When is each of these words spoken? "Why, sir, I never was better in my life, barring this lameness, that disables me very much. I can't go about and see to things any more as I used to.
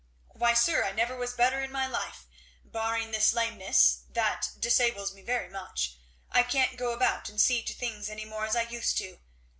"Why, 0.31 0.55
sir, 0.55 0.83
I 0.83 0.93
never 0.93 1.15
was 1.15 1.33
better 1.33 1.61
in 1.61 1.71
my 1.71 1.85
life, 1.85 2.25
barring 2.65 3.11
this 3.11 3.33
lameness, 3.33 3.99
that 4.11 4.47
disables 4.57 5.13
me 5.13 5.21
very 5.21 5.47
much. 5.47 5.93
I 6.31 6.41
can't 6.41 6.75
go 6.75 6.91
about 6.91 7.29
and 7.29 7.39
see 7.39 7.61
to 7.61 7.73
things 7.75 8.09
any 8.09 8.25
more 8.25 8.47
as 8.47 8.55
I 8.55 8.63
used 8.63 8.97
to. 8.97 9.19